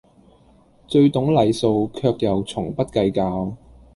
[0.87, 3.55] 最懂禮數卻又從不計較